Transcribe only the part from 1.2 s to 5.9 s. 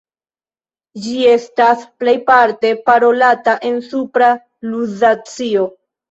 estas plejparte parolata en Supra Luzacio.